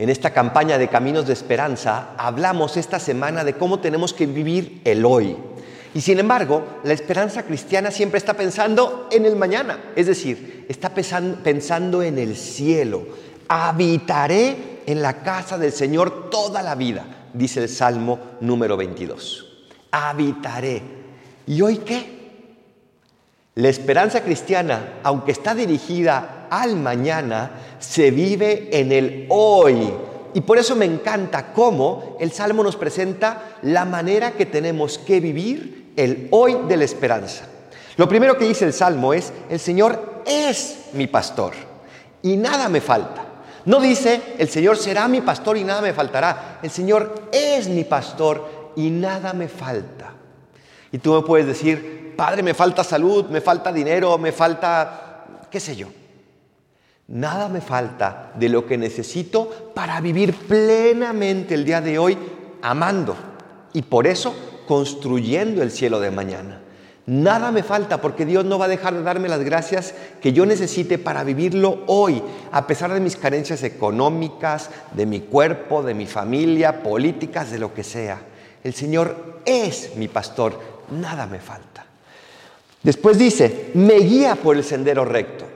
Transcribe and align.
En 0.00 0.08
esta 0.08 0.30
campaña 0.30 0.78
de 0.78 0.88
Caminos 0.88 1.26
de 1.26 1.34
Esperanza 1.34 2.14
hablamos 2.16 2.78
esta 2.78 2.98
semana 2.98 3.44
de 3.44 3.52
cómo 3.52 3.80
tenemos 3.80 4.14
que 4.14 4.24
vivir 4.24 4.80
el 4.86 5.04
hoy. 5.04 5.36
Y 5.92 6.00
sin 6.00 6.18
embargo, 6.18 6.64
la 6.84 6.94
esperanza 6.94 7.42
cristiana 7.42 7.90
siempre 7.90 8.16
está 8.16 8.32
pensando 8.32 9.08
en 9.10 9.26
el 9.26 9.36
mañana, 9.36 9.92
es 9.94 10.06
decir, 10.06 10.64
está 10.70 10.94
pensando 10.94 12.02
en 12.02 12.16
el 12.16 12.34
cielo. 12.34 13.08
Habitaré 13.46 14.80
en 14.86 15.02
la 15.02 15.22
casa 15.22 15.58
del 15.58 15.72
Señor 15.72 16.30
toda 16.30 16.62
la 16.62 16.76
vida, 16.76 17.04
dice 17.34 17.60
el 17.60 17.68
Salmo 17.68 18.18
número 18.40 18.78
22. 18.78 19.66
Habitaré. 19.90 20.80
¿Y 21.46 21.60
hoy 21.60 21.76
qué? 21.76 22.20
La 23.56 23.68
esperanza 23.68 24.22
cristiana, 24.22 24.94
aunque 25.02 25.32
está 25.32 25.54
dirigida 25.54 26.39
al 26.50 26.76
mañana, 26.76 27.50
se 27.78 28.10
vive 28.10 28.68
en 28.72 28.92
el 28.92 29.26
hoy. 29.30 29.92
Y 30.34 30.42
por 30.42 30.58
eso 30.58 30.76
me 30.76 30.84
encanta 30.84 31.52
cómo 31.52 32.16
el 32.20 32.32
Salmo 32.32 32.62
nos 32.62 32.76
presenta 32.76 33.56
la 33.62 33.84
manera 33.84 34.32
que 34.32 34.46
tenemos 34.46 34.98
que 34.98 35.20
vivir 35.20 35.92
el 35.96 36.28
hoy 36.30 36.56
de 36.68 36.76
la 36.76 36.84
esperanza. 36.84 37.46
Lo 37.96 38.08
primero 38.08 38.36
que 38.36 38.46
dice 38.46 38.64
el 38.64 38.72
Salmo 38.72 39.12
es, 39.12 39.32
el 39.48 39.58
Señor 39.58 40.22
es 40.26 40.90
mi 40.92 41.06
pastor 41.06 41.54
y 42.22 42.36
nada 42.36 42.68
me 42.68 42.80
falta. 42.80 43.26
No 43.64 43.80
dice, 43.80 44.20
el 44.38 44.48
Señor 44.48 44.76
será 44.76 45.06
mi 45.08 45.20
pastor 45.20 45.56
y 45.56 45.64
nada 45.64 45.82
me 45.82 45.92
faltará. 45.92 46.58
El 46.62 46.70
Señor 46.70 47.28
es 47.32 47.68
mi 47.68 47.84
pastor 47.84 48.72
y 48.76 48.90
nada 48.90 49.32
me 49.32 49.48
falta. 49.48 50.12
Y 50.92 50.98
tú 50.98 51.14
me 51.14 51.22
puedes 51.22 51.46
decir, 51.46 52.14
Padre, 52.16 52.42
me 52.42 52.54
falta 52.54 52.82
salud, 52.82 53.26
me 53.26 53.40
falta 53.40 53.72
dinero, 53.72 54.16
me 54.18 54.32
falta, 54.32 55.46
qué 55.50 55.60
sé 55.60 55.76
yo. 55.76 55.88
Nada 57.10 57.48
me 57.48 57.60
falta 57.60 58.30
de 58.36 58.48
lo 58.48 58.66
que 58.66 58.78
necesito 58.78 59.72
para 59.74 60.00
vivir 60.00 60.32
plenamente 60.32 61.54
el 61.54 61.64
día 61.64 61.80
de 61.80 61.98
hoy 61.98 62.16
amando 62.62 63.16
y 63.72 63.82
por 63.82 64.06
eso 64.06 64.32
construyendo 64.68 65.60
el 65.60 65.72
cielo 65.72 65.98
de 65.98 66.12
mañana. 66.12 66.60
Nada 67.06 67.50
me 67.50 67.64
falta 67.64 68.00
porque 68.00 68.24
Dios 68.24 68.44
no 68.44 68.60
va 68.60 68.66
a 68.66 68.68
dejar 68.68 68.94
de 68.94 69.02
darme 69.02 69.28
las 69.28 69.42
gracias 69.42 69.92
que 70.22 70.32
yo 70.32 70.46
necesite 70.46 70.98
para 70.98 71.24
vivirlo 71.24 71.82
hoy, 71.88 72.22
a 72.52 72.68
pesar 72.68 72.94
de 72.94 73.00
mis 73.00 73.16
carencias 73.16 73.64
económicas, 73.64 74.70
de 74.92 75.06
mi 75.06 75.18
cuerpo, 75.18 75.82
de 75.82 75.94
mi 75.94 76.06
familia, 76.06 76.84
políticas, 76.84 77.50
de 77.50 77.58
lo 77.58 77.74
que 77.74 77.82
sea. 77.82 78.20
El 78.62 78.72
Señor 78.72 79.40
es 79.44 79.96
mi 79.96 80.06
pastor, 80.06 80.60
nada 80.92 81.26
me 81.26 81.40
falta. 81.40 81.86
Después 82.84 83.18
dice, 83.18 83.72
me 83.74 83.94
guía 83.94 84.36
por 84.36 84.56
el 84.56 84.62
sendero 84.62 85.04
recto. 85.04 85.49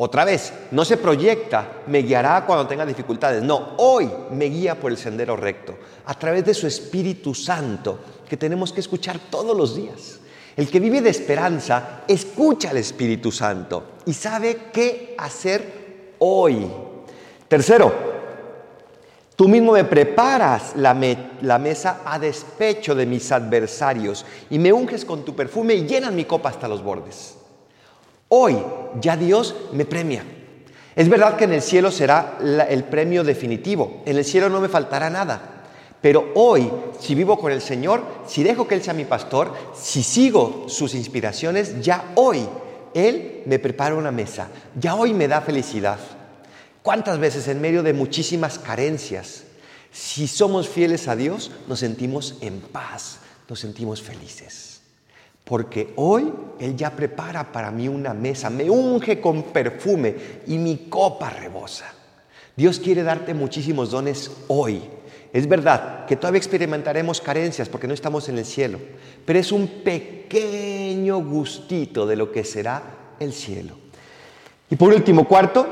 Otra 0.00 0.24
vez, 0.24 0.52
no 0.70 0.84
se 0.84 0.96
proyecta, 0.96 1.82
me 1.88 2.02
guiará 2.02 2.46
cuando 2.46 2.68
tenga 2.68 2.86
dificultades. 2.86 3.42
No, 3.42 3.70
hoy 3.78 4.08
me 4.30 4.44
guía 4.44 4.78
por 4.78 4.92
el 4.92 4.96
sendero 4.96 5.36
recto, 5.36 5.76
a 6.06 6.14
través 6.14 6.44
de 6.44 6.54
su 6.54 6.68
Espíritu 6.68 7.34
Santo, 7.34 7.98
que 8.28 8.36
tenemos 8.36 8.72
que 8.72 8.78
escuchar 8.78 9.18
todos 9.28 9.56
los 9.56 9.74
días. 9.74 10.20
El 10.56 10.70
que 10.70 10.78
vive 10.78 11.00
de 11.00 11.10
esperanza 11.10 12.02
escucha 12.06 12.70
al 12.70 12.76
Espíritu 12.76 13.32
Santo 13.32 13.94
y 14.06 14.12
sabe 14.12 14.70
qué 14.72 15.16
hacer 15.18 16.14
hoy. 16.20 16.70
Tercero, 17.48 17.92
tú 19.34 19.48
mismo 19.48 19.72
me 19.72 19.82
preparas 19.82 20.76
la, 20.76 20.96
la, 21.42 21.58
mesa 21.58 22.02
a 22.04 22.20
despecho 22.20 22.94
de 22.94 23.06
mis 23.06 23.32
adversarios 23.32 24.24
y 24.48 24.60
me 24.60 24.72
unges 24.72 25.04
con 25.04 25.24
tu 25.24 25.34
perfume 25.34 25.74
y 25.74 25.86
llenas 25.88 26.12
mi 26.12 26.24
copa 26.24 26.50
hasta 26.50 26.68
los 26.68 26.84
bordes. 26.84 27.37
Hoy 28.28 28.58
ya 29.00 29.16
Dios 29.16 29.54
me 29.72 29.84
premia. 29.84 30.22
Es 30.94 31.08
verdad 31.08 31.36
que 31.36 31.44
en 31.44 31.52
el 31.52 31.62
cielo 31.62 31.90
será 31.90 32.38
el 32.68 32.84
premio 32.84 33.24
definitivo. 33.24 34.02
En 34.04 34.16
el 34.16 34.24
cielo 34.24 34.48
no 34.48 34.60
me 34.60 34.68
faltará 34.68 35.08
nada. 35.08 35.58
Pero 36.00 36.32
hoy, 36.34 36.70
si 37.00 37.14
vivo 37.14 37.38
con 37.38 37.50
el 37.50 37.60
Señor, 37.60 38.02
si 38.26 38.42
dejo 38.42 38.68
que 38.68 38.74
Él 38.74 38.82
sea 38.82 38.94
mi 38.94 39.04
pastor, 39.04 39.52
si 39.74 40.02
sigo 40.02 40.66
sus 40.68 40.94
inspiraciones, 40.94 41.80
ya 41.82 42.12
hoy 42.14 42.46
Él 42.94 43.42
me 43.46 43.58
prepara 43.58 43.94
una 43.94 44.12
mesa. 44.12 44.48
Ya 44.78 44.94
hoy 44.94 45.14
me 45.14 45.28
da 45.28 45.40
felicidad. 45.40 45.98
¿Cuántas 46.82 47.18
veces 47.18 47.48
en 47.48 47.60
medio 47.60 47.82
de 47.82 47.92
muchísimas 47.92 48.58
carencias, 48.58 49.44
si 49.90 50.28
somos 50.28 50.68
fieles 50.68 51.08
a 51.08 51.16
Dios, 51.16 51.50
nos 51.66 51.80
sentimos 51.80 52.36
en 52.40 52.60
paz, 52.60 53.18
nos 53.48 53.60
sentimos 53.60 54.02
felices? 54.02 54.80
Porque 55.48 55.94
hoy 55.96 56.30
Él 56.60 56.76
ya 56.76 56.90
prepara 56.90 57.50
para 57.50 57.70
mí 57.70 57.88
una 57.88 58.12
mesa, 58.12 58.50
me 58.50 58.68
unge 58.68 59.18
con 59.18 59.44
perfume 59.44 60.14
y 60.46 60.58
mi 60.58 60.88
copa 60.90 61.30
rebosa. 61.30 61.86
Dios 62.54 62.78
quiere 62.78 63.02
darte 63.02 63.32
muchísimos 63.32 63.90
dones 63.90 64.30
hoy. 64.48 64.82
Es 65.32 65.48
verdad 65.48 66.04
que 66.04 66.16
todavía 66.16 66.36
experimentaremos 66.36 67.22
carencias 67.22 67.70
porque 67.70 67.88
no 67.88 67.94
estamos 67.94 68.28
en 68.28 68.36
el 68.36 68.44
cielo, 68.44 68.78
pero 69.24 69.38
es 69.38 69.50
un 69.50 69.66
pequeño 69.82 71.18
gustito 71.24 72.06
de 72.06 72.16
lo 72.16 72.30
que 72.30 72.44
será 72.44 72.82
el 73.18 73.32
cielo. 73.32 73.74
Y 74.68 74.76
por 74.76 74.92
último, 74.92 75.26
cuarto, 75.26 75.66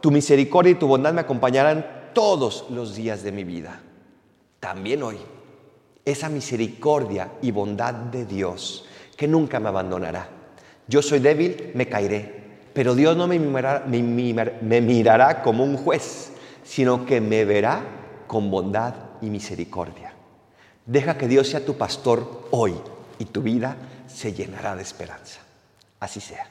tu 0.00 0.10
misericordia 0.10 0.72
y 0.72 0.76
tu 0.76 0.86
bondad 0.86 1.12
me 1.12 1.20
acompañarán 1.20 2.10
todos 2.14 2.64
los 2.70 2.94
días 2.94 3.22
de 3.22 3.32
mi 3.32 3.44
vida, 3.44 3.78
también 4.58 5.02
hoy. 5.02 5.18
Esa 6.02 6.30
misericordia 6.30 7.32
y 7.42 7.50
bondad 7.50 7.92
de 7.92 8.24
Dios 8.24 8.86
que 9.22 9.28
nunca 9.28 9.60
me 9.60 9.68
abandonará. 9.68 10.26
Yo 10.88 11.00
soy 11.00 11.20
débil, 11.20 11.70
me 11.74 11.86
caeré, 11.86 12.42
pero 12.74 12.96
Dios 12.96 13.16
no 13.16 13.28
me 13.28 13.38
mirará, 14.80 15.42
como 15.42 15.62
un 15.62 15.76
juez, 15.76 16.32
sino 16.64 17.06
que 17.06 17.20
me 17.20 17.44
verá 17.44 17.84
con 18.26 18.50
bondad 18.50 18.94
y 19.20 19.30
misericordia. 19.30 20.12
Deja 20.84 21.16
que 21.16 21.28
Dios 21.28 21.48
sea 21.48 21.64
tu 21.64 21.78
pastor 21.78 22.48
hoy 22.50 22.74
y 23.20 23.26
tu 23.26 23.42
vida 23.42 23.76
se 24.08 24.32
llenará 24.32 24.74
de 24.74 24.82
esperanza. 24.82 25.38
Así 26.00 26.18
sea. 26.18 26.44